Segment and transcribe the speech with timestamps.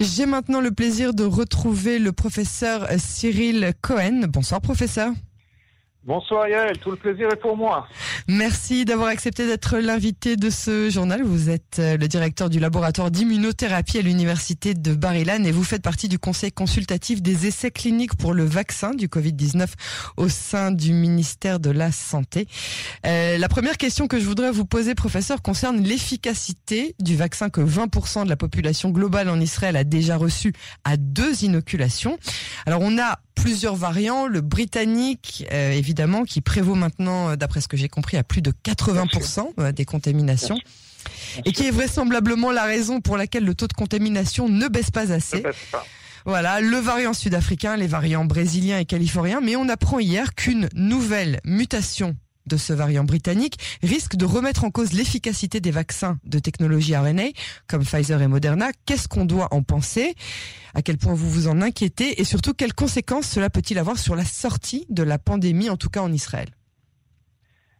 [0.00, 4.22] J'ai maintenant le plaisir de retrouver le professeur Cyril Cohen.
[4.28, 5.12] Bonsoir professeur.
[6.06, 7.88] Bonsoir Yael, tout le plaisir est pour moi.
[8.28, 11.22] Merci d'avoir accepté d'être l'invité de ce journal.
[11.22, 15.80] Vous êtes euh, le directeur du laboratoire d'immunothérapie à l'université de Bar-Ilan et vous faites
[15.80, 19.66] partie du conseil consultatif des essais cliniques pour le vaccin du Covid-19
[20.18, 22.48] au sein du ministère de la Santé.
[23.06, 27.62] Euh, la première question que je voudrais vous poser, professeur, concerne l'efficacité du vaccin que
[27.62, 30.52] 20% de la population globale en Israël a déjà reçu
[30.84, 32.18] à deux inoculations.
[32.66, 35.93] Alors on a plusieurs variants, le britannique euh, évidemment
[36.26, 39.84] qui prévaut maintenant, euh, d'après ce que j'ai compris, à plus de 80% euh, des
[39.84, 40.58] contaminations.
[41.44, 45.12] Et qui est vraisemblablement la raison pour laquelle le taux de contamination ne baisse pas
[45.12, 45.42] assez.
[46.24, 51.40] Voilà, le variant sud-africain, les variants brésiliens et californiens, mais on apprend hier qu'une nouvelle
[51.44, 56.96] mutation de ce variant britannique risque de remettre en cause l'efficacité des vaccins de technologie
[56.96, 57.28] RNA
[57.68, 58.68] comme Pfizer et Moderna.
[58.86, 60.14] Qu'est-ce qu'on doit en penser?
[60.74, 62.20] À quel point vous vous en inquiétez?
[62.20, 65.88] Et surtout, quelles conséquences cela peut-il avoir sur la sortie de la pandémie, en tout
[65.88, 66.48] cas en Israël?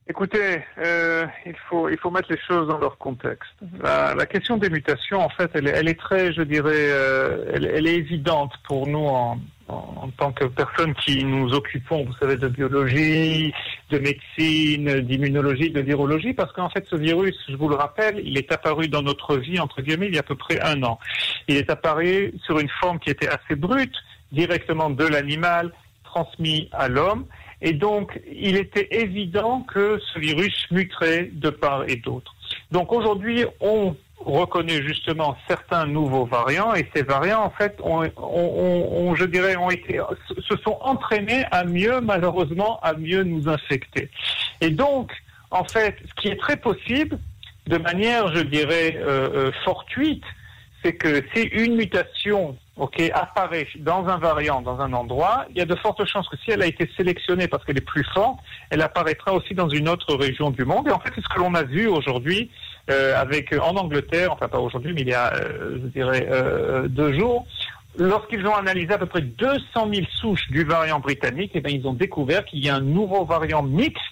[0.06, 3.54] Écoutez, euh, il faut il faut mettre les choses dans leur contexte.
[3.82, 7.64] La, question des mutations, en fait, elle est, elle est très, je dirais, euh, elle,
[7.64, 12.36] elle, est évidente pour nous en, en, tant que personnes qui nous occupons, vous savez,
[12.36, 13.52] de biologie,
[13.90, 18.36] de médecine, d'immunologie, de virologie, parce qu'en fait, ce virus, je vous le rappelle, il
[18.36, 20.98] est apparu dans notre vie entre guillemets il y a à peu près un an.
[21.48, 23.94] Il est apparu sur une forme qui était assez brute,
[24.32, 25.72] directement de l'animal,
[26.04, 27.26] transmis à l'homme.
[27.62, 32.34] Et donc, il était évident que ce virus muterait de part et d'autre.
[32.70, 38.88] Donc aujourd'hui, on reconnaît justement certains nouveaux variants et ces variants, en fait, ont, ont,
[38.92, 40.00] ont, je dirais, ont été,
[40.48, 44.10] se sont entraînés à mieux, malheureusement, à mieux nous infecter.
[44.60, 45.12] Et donc,
[45.50, 47.18] en fait, ce qui est très possible,
[47.66, 50.24] de manière, je dirais, euh, euh, fortuite,
[50.82, 55.60] c'est que si une mutation ok, apparaît dans un variant, dans un endroit, il y
[55.60, 58.38] a de fortes chances que si elle a été sélectionnée parce qu'elle est plus forte,
[58.70, 60.88] elle apparaîtra aussi dans une autre région du monde.
[60.88, 62.50] Et en fait, c'est ce que l'on a vu aujourd'hui
[62.90, 66.88] euh, avec en Angleterre, enfin pas aujourd'hui, mais il y a, euh, je dirais, euh,
[66.88, 67.46] deux jours.
[67.96, 71.86] Lorsqu'ils ont analysé à peu près 200 000 souches du variant britannique, eh bien, ils
[71.86, 74.02] ont découvert qu'il y a un nouveau variant mixte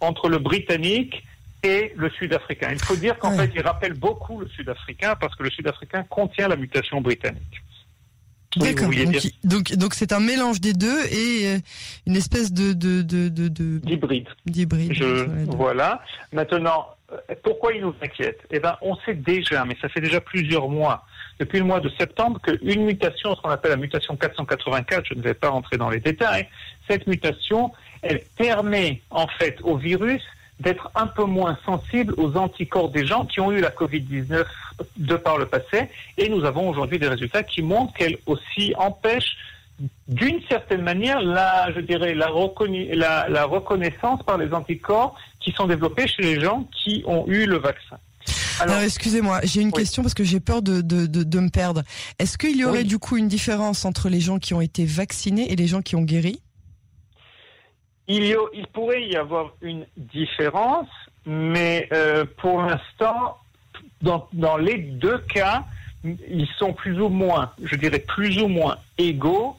[0.00, 1.24] entre le britannique
[1.64, 2.68] et le sud-africain.
[2.70, 6.48] Il faut dire qu'en fait, il rappelle beaucoup le sud-africain parce que le sud-africain contient
[6.48, 7.61] la mutation britannique.
[8.56, 8.90] D'accord.
[9.44, 11.58] Donc, donc, c'est un mélange des deux et euh,
[12.06, 13.28] une espèce de de de
[13.78, 14.28] d'hybride.
[14.46, 14.92] D'hybride.
[15.56, 16.02] Voilà.
[16.32, 18.40] Maintenant, euh, pourquoi il nous inquiète?
[18.50, 21.04] Eh ben, on sait déjà, mais ça fait déjà plusieurs mois,
[21.38, 25.22] depuis le mois de septembre, qu'une mutation, ce qu'on appelle la mutation 484, je ne
[25.22, 26.48] vais pas rentrer dans les détails,
[26.88, 30.22] cette mutation, elle permet en fait au virus
[30.62, 34.44] d'être un peu moins sensible aux anticorps des gens qui ont eu la Covid-19
[34.96, 35.88] de par le passé.
[36.18, 39.36] Et nous avons aujourd'hui des résultats qui montrent qu'elle aussi empêche
[40.06, 42.28] d'une certaine manière, la, je dirais, la,
[43.28, 47.56] la, reconnaissance par les anticorps qui sont développés chez les gens qui ont eu le
[47.56, 47.98] vaccin.
[48.60, 51.82] Alors, excusez-moi, j'ai une question parce que j'ai peur de, de, de, me perdre.
[52.20, 55.50] Est-ce qu'il y aurait du coup une différence entre les gens qui ont été vaccinés
[55.50, 56.40] et les gens qui ont guéri?
[58.08, 60.88] Il, y il pourrait y avoir une différence,
[61.26, 63.38] mais euh, pour l'instant,
[64.00, 65.64] dans les deux cas,
[66.04, 69.56] ils sont plus ou moins, je dirais plus ou moins égaux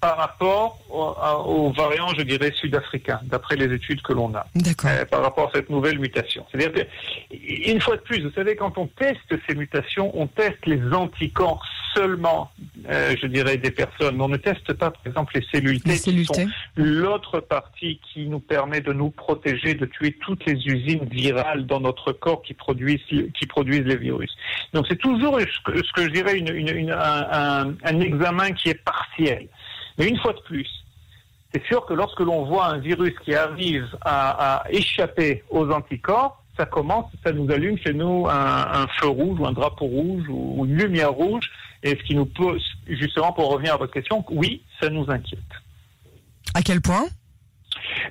[0.00, 5.22] par rapport aux, variants, je dirais, sud-africains, d'après les études que l'on a, euh, par
[5.22, 6.46] rapport à cette nouvelle mutation.
[6.50, 7.36] C'est-à-dire que,
[7.70, 11.62] une fois de plus, vous savez, quand on teste ces mutations, on teste les anticorps
[11.94, 12.50] seulement,
[12.88, 14.20] euh, je dirais, des personnes.
[14.20, 16.46] On ne teste pas, par exemple, les cellules T, qui sont
[16.76, 21.80] l'autre partie qui nous permet de nous protéger, de tuer toutes les usines virales dans
[21.80, 24.34] notre corps qui produisent, qui produisent les virus.
[24.72, 28.70] Donc c'est toujours ce que, ce que, je dirais une, une, un, un examen qui
[28.70, 29.48] est partiel.
[30.00, 30.66] Mais une fois de plus,
[31.52, 36.64] c'est sûr que lorsque l'on voit un virus qui arrive à, échapper aux anticorps, ça
[36.64, 40.64] commence, ça nous allume chez nous un, un, feu rouge ou un drapeau rouge ou
[40.64, 41.50] une lumière rouge.
[41.82, 45.38] Et ce qui nous pose, justement, pour revenir à votre question, oui, ça nous inquiète.
[46.54, 47.04] À quel point?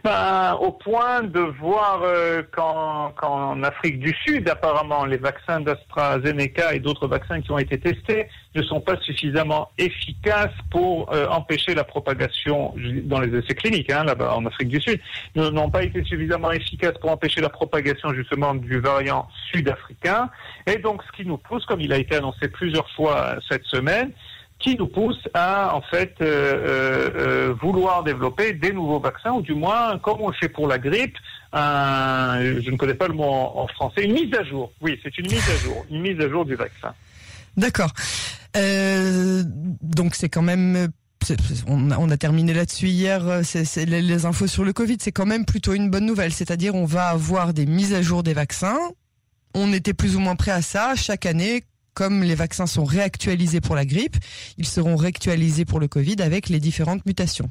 [0.03, 6.79] Ben, au point de voir euh, qu'en Afrique du Sud, apparemment, les vaccins d'AstraZeneca et
[6.79, 11.83] d'autres vaccins qui ont été testés ne sont pas suffisamment efficaces pour euh, empêcher la
[11.83, 12.73] propagation
[13.03, 14.99] dans les essais cliniques, hein, là-bas en Afrique du Sud,
[15.35, 20.29] n'ont pas été suffisamment efficaces pour empêcher la propagation justement du variant sud-africain.
[20.65, 24.11] Et donc, ce qui nous pousse, comme il a été annoncé plusieurs fois cette semaine,
[24.59, 29.41] qui nous pousse à en fait euh, euh, euh, vouloir développer des nouveaux vaccins ou
[29.41, 31.15] du moins comme on le fait pour la grippe,
[31.53, 34.71] je ne connais pas le mot en, français, une mise à jour.
[34.81, 36.93] Oui, c'est une mise à jour, une mise à jour du vaccin.
[37.57, 37.91] D'accord.
[38.53, 40.89] Donc c'est quand même
[41.67, 45.73] on a, terminé là-dessus hier, c'est les infos sur le Covid, c'est quand même plutôt
[45.73, 46.33] une bonne nouvelle.
[46.33, 48.79] C'est-à-dire on va avoir des mises à jour des vaccins.
[49.55, 50.93] On était plus ou moins prêt à ça.
[50.95, 51.63] Chaque année,
[51.93, 54.15] comme les vaccins sont réactualisés pour la grippe,
[54.57, 57.49] ils seront réactualisés pour le Covid avec les différentes mutations.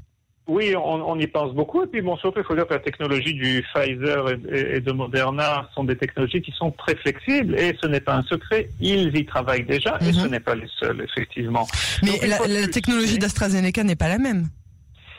[0.48, 1.82] Oui, on, y pense beaucoup.
[1.82, 5.68] Et puis, bon, surtout, il faut dire que la technologie du Pfizer et, de Moderna
[5.74, 7.54] sont des technologies qui sont très flexibles.
[7.58, 8.70] Et ce n'est pas un secret.
[8.80, 9.98] Ils y travaillent déjà.
[10.00, 10.30] Et ce mhm.
[10.30, 11.68] n'est pas les seuls, effectivement.
[12.02, 14.48] Mais la, technologie d'AstraZeneca n'est pas la même.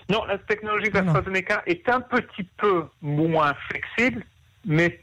[0.09, 4.25] Non, la technologie d'AstraZeneca est un petit peu moins flexible,
[4.65, 4.99] mais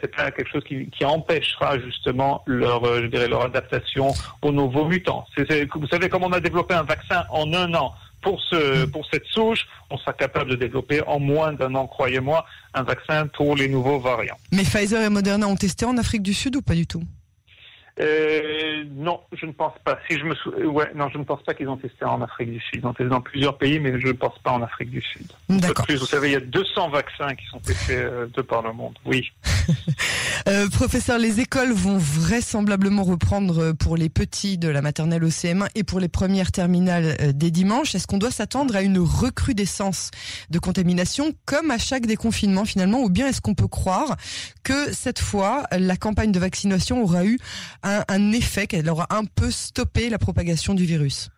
[0.00, 4.12] c'est pas quelque chose qui, empêchera justement leur, euh, je dirais, leur adaptation
[4.42, 5.26] aux nouveaux mutants.
[5.36, 9.26] vous savez, comme on a développé un vaccin en un an pour, ce, pour cette
[9.26, 13.68] souche, on sera capable de développer en moins d'un an, croyez-moi, un vaccin pour les
[13.68, 14.38] nouveaux variants.
[14.50, 17.02] Mais Pfizer et Moderna ont testé en Afrique du Sud ou pas du tout?
[18.00, 19.98] Euh, non, je ne pense pas.
[20.08, 22.50] Si je me euh, ouais, non, je ne pense pas qu'ils ont testé en Afrique
[22.50, 22.80] du Sud.
[22.82, 25.26] Ils ont testé dans plusieurs pays, mais je ne pense pas en Afrique du Sud.
[25.48, 25.86] D'accord.
[25.88, 28.98] Vous savez, il y a 200 vaccins qui sont testés euh, de par le monde.
[29.04, 29.30] Oui.
[30.48, 35.68] euh, professeur, les écoles vont vraisemblablement reprendre pour les petits de la maternelle au CM1
[35.74, 37.94] et pour les premières terminales des dimanches.
[37.94, 40.10] Est-ce qu'on doit s'attendre à une recrudescence
[40.50, 44.16] de contamination comme à chaque déconfinement finalement, ou bien est-ce qu'on peut croire
[44.62, 47.38] que cette fois la campagne de vaccination aura eu
[47.82, 51.30] un, effet, qu'elle aura un peu stoppé la propagation du virus?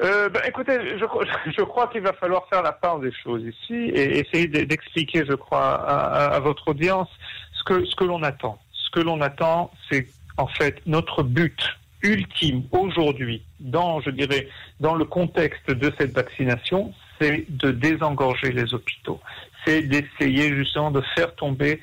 [0.00, 1.04] Euh, ben, écoutez, je,
[1.56, 5.34] je crois qu'il va falloir faire la part des choses ici et essayer d'expliquer, je
[5.34, 7.08] crois, à, votre audience
[7.52, 8.58] ce que, ce que l'on attend.
[8.72, 10.06] Ce que l'on attend, c'est
[10.36, 11.60] en fait notre but
[12.02, 14.48] ultime aujourd'hui, dans, je dirais,
[14.78, 19.20] dans le contexte de cette vaccination, c'est de désengorger les hôpitaux.
[19.64, 21.80] C'est d'essayer justement de faire tomber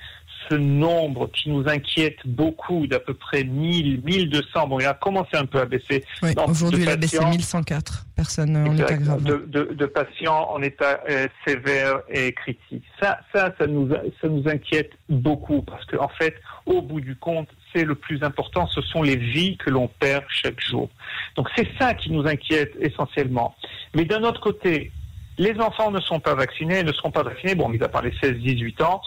[0.49, 5.35] ce nombre qui nous inquiète beaucoup, d'à peu près 1000, 1200, bon, il a commencé
[5.35, 6.03] un peu à baisser.
[6.47, 9.23] aujourd'hui, il a baissé 1104 personnes en état grave.
[9.23, 12.83] De, patients en état euh, sévère et critique.
[13.01, 17.15] Ça, ça, ça nous, ça nous inquiète beaucoup parce qu'en en fait, au bout du
[17.15, 20.89] compte, c'est le plus important, ce sont les vies que l'on perd chaque jour.
[21.35, 23.55] Donc c'est ça qui nous inquiète essentiellement.
[23.93, 24.91] Mais d'un autre côté,
[25.37, 28.11] les enfants ne sont pas vaccinés, ne seront pas vaccinés, bon, mis à part les
[28.11, 29.01] 16-18 ans,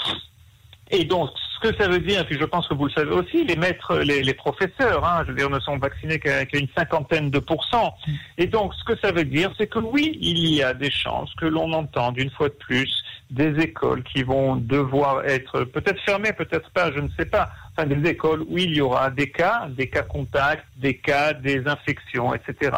[0.91, 3.45] et donc, ce que ça veut dire, puis je pense que vous le savez aussi,
[3.45, 7.39] les maîtres, les, professeurs, hein, je veux dire, ne sont vaccinés qu'à une cinquantaine de
[7.39, 7.95] pourcents.
[8.37, 11.33] Et donc, ce que ça veut dire, c'est que oui, il y a des chances
[11.35, 16.33] que l'on entende une fois de plus des écoles qui vont devoir être peut-être fermées,
[16.33, 17.51] peut-être pas, je ne sais pas.
[17.77, 21.67] Enfin, des écoles où il y aura des cas, des cas contacts, des cas, des
[21.67, 22.73] infections, etc.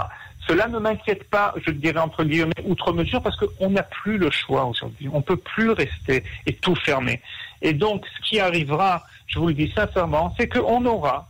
[0.48, 4.30] Cela ne m'inquiète pas, je dirais entre guillemets, outre mesure, parce qu'on n'a plus le
[4.30, 5.08] choix aujourd'hui.
[5.12, 7.20] On ne peut plus rester et tout fermer.
[7.62, 11.28] Et donc, ce qui arrivera, je vous le dis sincèrement, c'est qu'on aura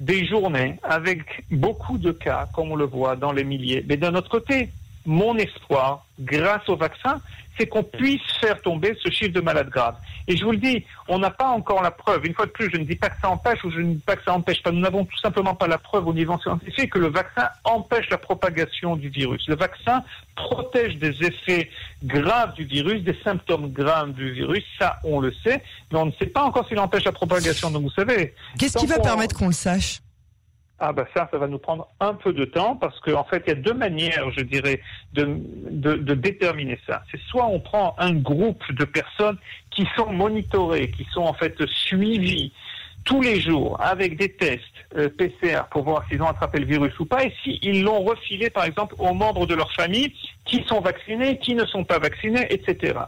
[0.00, 3.84] des journées avec beaucoup de cas, comme on le voit dans les milliers.
[3.88, 4.70] Mais d'un autre côté,
[5.06, 7.20] mon espoir, grâce au vaccin,
[7.58, 9.96] c'est qu'on puisse faire tomber ce chiffre de malades graves.
[10.28, 12.26] Et je vous le dis, on n'a pas encore la preuve.
[12.26, 14.02] Une fois de plus, je ne dis pas que ça empêche ou je ne dis
[14.04, 14.72] pas que ça empêche pas.
[14.72, 18.18] Nous n'avons tout simplement pas la preuve au niveau scientifique que le vaccin empêche la
[18.18, 19.46] propagation du virus.
[19.48, 20.04] Le vaccin
[20.34, 21.70] protège des effets
[22.04, 24.64] graves du virus, des symptômes graves du virus.
[24.78, 25.62] Ça, on le sait.
[25.92, 27.70] Mais on ne sait pas encore s'il empêche la propagation.
[27.70, 28.34] Donc, vous savez.
[28.58, 30.00] Qu'est-ce qui va permettre qu'on le sache?
[30.78, 33.42] Ah ben ça, ça va nous prendre un peu de temps parce qu'en en fait,
[33.46, 34.82] il y a deux manières, je dirais,
[35.14, 35.40] de,
[35.70, 37.02] de, déterminer ça.
[37.10, 39.38] C'est soit on prend un groupe de personnes
[39.70, 42.52] qui sont monitorées, qui sont en fait suivies
[43.06, 44.62] tous les jours avec des tests
[44.96, 48.50] euh, PCR pour voir s'ils ont attrapé le virus ou pas et s'ils l'ont refilé,
[48.50, 50.12] par exemple, aux membres de leur famille
[50.44, 52.98] qui sont vaccinés, qui ne sont pas vaccinés, etc.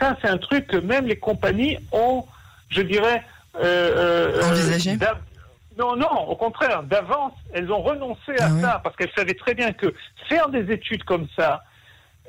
[0.00, 2.24] Ça, c'est un truc que même les compagnies ont,
[2.70, 3.22] je dirais,
[3.56, 4.96] euh, euh, envisagé
[5.78, 9.54] non, non, au contraire, d'avance, elles ont renoncé à ah ça parce qu'elles savaient très
[9.54, 9.94] bien que
[10.28, 11.62] faire des études comme ça,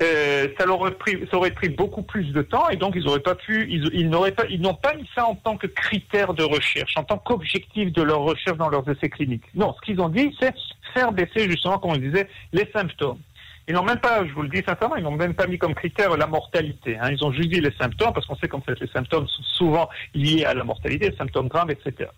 [0.02, 3.04] euh, ça, leur aurait pris, ça aurait pris beaucoup plus de temps et donc ils
[3.04, 6.34] n'auraient pas pu, ils, n'auraient pas, ils n'ont pas mis ça en tant que critère
[6.34, 9.44] de recherche, en tant qu'objectif de leur recherche dans leurs essais cliniques.
[9.56, 10.54] Non, ce qu'ils ont dit, c'est
[10.94, 13.20] faire baisser justement, comme on disait, les symptômes.
[13.70, 15.76] Ils n'ont même pas, je vous le dis sincèrement, ils n'ont même pas mis comme
[15.76, 16.98] critère la mortalité.
[16.98, 17.12] Hein.
[17.12, 19.88] Ils ont juste dit les symptômes, parce qu'on sait qu'en fait les symptômes sont souvent
[20.16, 22.10] liés à la mortalité, les symptômes graves, etc.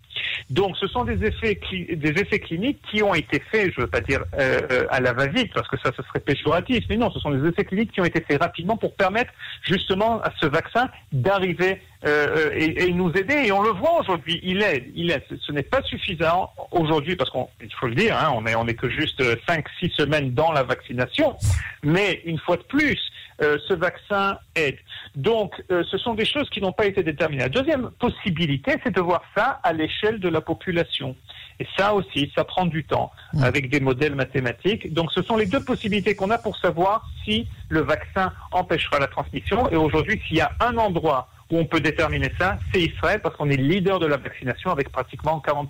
[0.49, 3.91] Donc ce sont des effets, des essais cliniques qui ont été faits, je ne veux
[3.91, 7.11] pas dire euh, euh, à la va-vite, parce que ça, ce serait péjoratif, mais non,
[7.11, 10.45] ce sont des essais cliniques qui ont été faits rapidement pour permettre justement à ce
[10.45, 13.45] vaccin d'arriver euh, et, et, nous aider.
[13.45, 15.23] Et on le voit aujourd'hui, il aide, il aide.
[15.29, 18.73] Ce, n'est pas suffisant aujourd'hui parce qu'il faut le dire, hein, on est on est
[18.73, 21.35] que juste 5-6 semaines dans la vaccination,
[21.83, 22.99] mais une fois de plus,
[23.41, 24.77] euh, ce vaccin aide.
[25.15, 27.43] Donc, euh, ce sont des choses qui n'ont pas été déterminées.
[27.43, 31.15] La deuxième possibilité, c'est de voir ça à l'échelle de la population.
[31.59, 33.43] Et ça aussi, ça prend du temps Mm.
[33.43, 34.93] avec des modèles mathématiques.
[34.93, 39.07] Donc ce sont les deux possibilités qu'on a pour savoir si le vaccin empêchera la
[39.07, 39.69] transmission.
[39.69, 43.35] Et aujourd'hui, s'il y a un endroit où on peut déterminer ça, c'est Israël, parce
[43.35, 45.67] qu'on est leader de la vaccination avec pratiquement 40%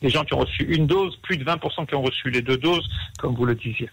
[0.00, 2.56] des gens qui ont reçu une dose, plus de 20% qui ont reçu les deux
[2.56, 2.88] doses,
[3.18, 3.90] comme vous le disiez.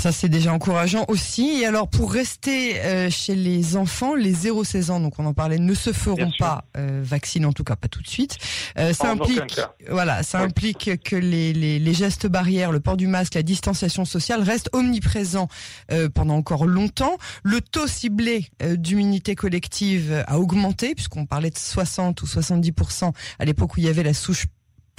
[0.00, 1.60] Ça, c'est déjà encourageant aussi.
[1.60, 5.58] Et alors, pour rester euh, chez les enfants, les 0-16 ans, donc on en parlait,
[5.58, 8.36] ne se feront pas euh, vacciner, en tout cas pas tout de suite.
[8.78, 10.44] Euh, ça En implique, voilà, ça Oui.
[10.44, 14.70] implique que les, les, les gestes barrières, le port du masque, la distanciation sociale restent
[14.72, 15.48] omniprésents
[15.90, 17.16] euh, pendant encore longtemps.
[17.42, 23.44] Le taux ciblé euh, d'immunité collective a augmenté, puisqu'on parlait de 60 ou 70% à
[23.44, 24.46] l'époque où il y avait la souche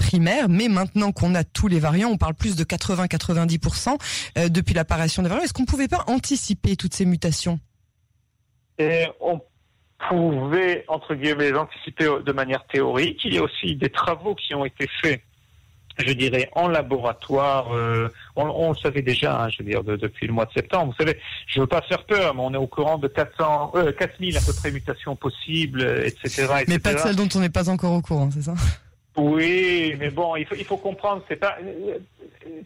[0.00, 3.98] primaire, mais maintenant qu'on a tous les variants, on parle plus de 80-90%
[4.38, 5.44] euh, depuis l'apparition des variants.
[5.44, 7.60] Est-ce qu'on ne pouvait pas anticiper toutes ces mutations?
[8.78, 9.40] Et on
[10.08, 13.20] pouvait, entre guillemets, anticiper de manière théorique.
[13.24, 15.20] Il y a aussi des travaux qui ont été faits,
[15.98, 17.74] je dirais, en laboratoire.
[17.74, 20.52] euh, on, on le savait déjà, hein, je veux dire, de- depuis le mois de
[20.52, 20.94] septembre.
[20.98, 23.72] Vous savez, je ne veux pas faire peur, mais on est au courant de 400,
[23.74, 26.46] euh, 4000 à peu près mutations possibles, euh, etc.
[26.66, 26.78] Mais etc.
[26.78, 28.54] pas de celles dont on n'est pas encore au courant, c'est ça?
[29.16, 31.58] Oui, mais bon, il faut, il faut comprendre, c'est pas,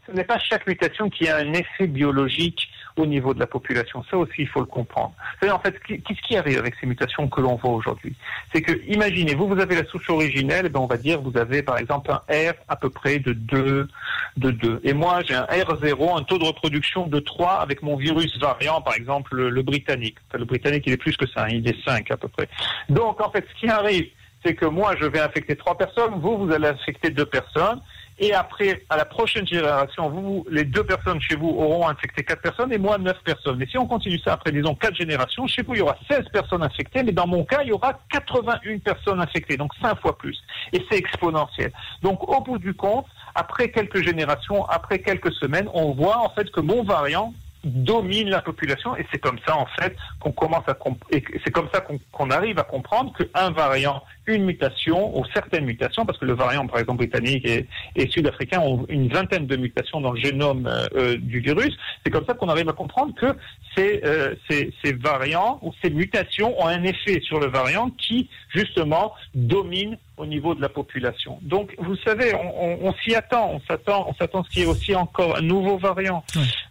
[0.07, 4.05] ce n'est pas chaque mutation qui a un effet biologique au niveau de la population.
[4.11, 5.15] Ça aussi, il faut le comprendre.
[5.43, 8.15] C'est en fait, qu'est-ce qui arrive avec ces mutations que l'on voit aujourd'hui?
[8.53, 11.63] C'est que, imaginez, vous, vous avez la souche originelle, ben, on va dire, vous avez
[11.63, 13.89] par exemple un R à peu près de 2,
[14.37, 14.81] de 2.
[14.85, 18.81] Et moi, j'ai un R0, un taux de reproduction de 3 avec mon virus variant,
[18.81, 20.17] par exemple, le, le britannique.
[20.29, 22.49] Enfin, le britannique, il est plus que ça, hein, il est 5 à peu près.
[22.89, 24.09] Donc, en fait, ce qui arrive,
[24.45, 27.81] c'est que moi, je vais infecter trois personnes, vous, vous allez infecter deux personnes,
[28.19, 32.43] et après, à la prochaine génération, vous, les deux personnes chez vous auront infecté quatre
[32.43, 33.57] personnes, et moi, neuf personnes.
[33.57, 36.29] Mais si on continue ça après, disons, quatre générations, chez vous, il y aura 16
[36.33, 40.17] personnes infectées, mais dans mon cas, il y aura 81 personnes infectées, donc cinq fois
[40.17, 40.39] plus.
[40.73, 41.73] Et c'est exponentiel.
[42.03, 46.51] Donc, au bout du compte, après quelques générations, après quelques semaines, on voit en fait
[46.53, 47.35] que mon variant
[47.65, 50.77] domine la population et c'est comme ça en fait qu'on commence à
[51.11, 51.83] c'est comme ça
[52.13, 56.67] qu'on arrive à comprendre qu'un variant, une mutation ou certaines mutations, parce que le variant
[56.67, 57.67] par exemple britannique et,
[57.97, 62.11] et sud-africain ont une vingtaine de mutations dans le génome euh, euh, du virus, c'est
[62.11, 63.35] comme ça qu'on arrive à comprendre que
[63.77, 68.29] ces, euh, ces, ces variants ou ces mutations ont un effet sur le variant qui
[68.55, 71.39] justement domine au niveau de la population.
[71.43, 74.63] Donc, vous savez, on, on- on s'y attend, on s'attend, on s'attend à ce qu'il
[74.63, 76.23] y ait aussi encore un nouveau variant.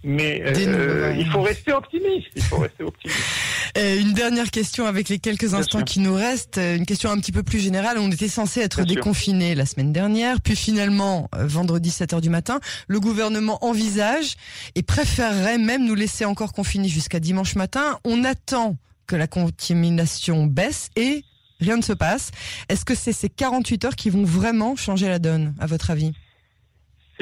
[0.03, 2.29] Mais euh, il faut rester optimiste.
[2.37, 3.19] Il faut rester optimiste.
[3.77, 5.85] Euh, Une dernière question avec les quelques Bien instants sûr.
[5.85, 7.97] qui nous restent, euh, une question un petit peu plus générale.
[7.97, 8.95] On était censé être Bien sûr.
[8.97, 14.35] déconfinés la semaine dernière, puis finalement, euh, vendredi 7h du matin, le gouvernement envisage
[14.75, 17.99] et préférerait même nous laisser encore confinés jusqu'à dimanche matin.
[18.03, 18.77] On attend
[19.07, 21.23] que la contamination baisse et
[21.59, 22.29] rien ne se passe.
[22.69, 26.13] Est-ce que c'est ces 48 heures qui vont vraiment changer la donne, à votre avis?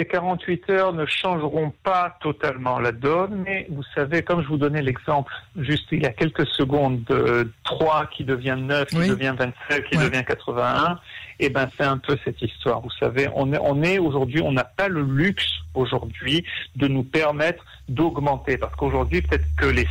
[0.01, 4.57] Ces 48 heures ne changeront pas totalement la donne, mais vous savez, comme je vous
[4.57, 9.35] donnais l'exemple juste il y a quelques secondes de 3 qui devient 9, qui devient
[9.37, 10.09] 27, qui Ouais.
[10.09, 10.99] devient 81,
[11.39, 12.81] eh ben c'est un peu cette histoire.
[12.81, 16.43] Vous savez, on est, on est aujourd'hui, on n'a pas le luxe aujourd'hui
[16.77, 19.87] de nous permettre d'augmenter, parce qu'aujourd'hui peut-être que les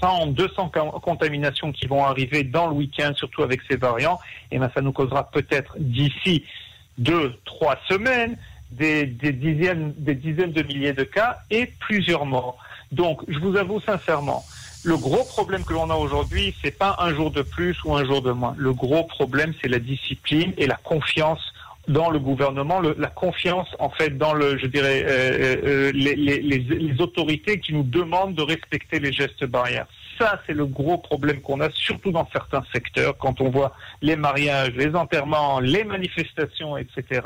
[0.00, 4.20] 100, 200 ca- contaminations qui vont arriver dans le week-end, surtout avec ces variants,
[4.52, 6.44] eh ben ça nous causera peut-être d'ici
[6.98, 8.36] deux, trois semaines
[8.76, 12.58] des, dizaines, de milliers de cas et plusieurs morts.
[12.92, 14.46] Donc, je vous avoue sincèrement,
[14.82, 18.04] le gros problème que l'on a aujourd'hui, c'est pas un jour de plus ou un
[18.04, 18.54] jour de moins.
[18.58, 21.40] Le gros problème, c'est la discipline et la confiance
[21.88, 27.82] dans le gouvernement, la confiance en fait dans euh, euh, les- les autorités qui nous
[27.82, 29.86] demandent de respecter les gestes barrières.
[30.18, 34.16] Ça, c'est le gros problème qu'on a, surtout dans certains secteurs, quand on voit les
[34.16, 37.20] mariages, les enterrements, les manifestations, etc.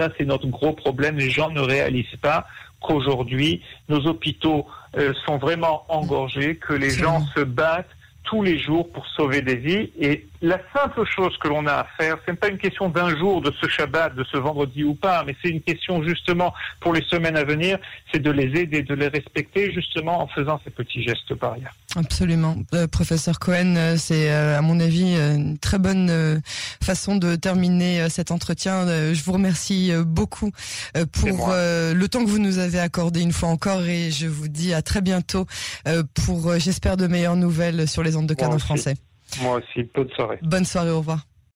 [0.00, 1.18] Ça, c'est notre gros problème.
[1.18, 2.46] Les gens ne réalisent pas
[2.80, 4.66] qu'aujourd'hui, nos hôpitaux
[4.96, 9.56] euh, sont vraiment engorgés, que les gens se battent tous les jours pour sauver des
[9.56, 9.92] vies.
[10.00, 13.42] Et la simple chose que l'on a à faire, c'est pas une question d'un jour,
[13.42, 17.02] de ce Shabbat, de ce vendredi ou pas, mais c'est une question justement pour les
[17.02, 17.78] semaines à venir,
[18.10, 21.74] c'est de les aider, de les respecter justement en faisant ces petits gestes barrières.
[21.96, 22.56] Absolument.
[22.72, 26.38] Euh, professeur Cohen, euh, c'est euh, à mon avis euh, une très bonne euh,
[26.82, 28.86] façon de terminer euh, cet entretien.
[28.86, 30.50] Euh, je vous remercie euh, beaucoup
[30.96, 34.26] euh, pour euh, le temps que vous nous avez accordé une fois encore et je
[34.26, 35.46] vous dis à très bientôt
[35.88, 38.94] euh, pour, euh, j'espère, de meilleures nouvelles sur les ondes de Canon français.
[39.42, 40.38] Moi aussi, bonne soirée.
[40.42, 41.26] Bonne soirée, au revoir.